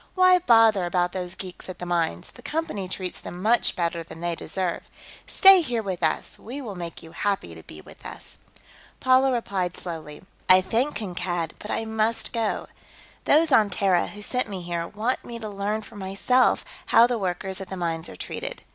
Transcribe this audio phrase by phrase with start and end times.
[0.15, 4.19] Why bother about those geeks at the mines; the Company treats them much better than
[4.19, 4.81] they deserve.
[5.27, 8.39] Stay here with us; we will make you happy to be with us."
[8.99, 12.65] Paula replied slowly: "I thank Kankad, but I must go.
[13.25, 17.19] Those on Terra who sent me here want me to learn for myself how the
[17.19, 18.63] workers at the mines are treated.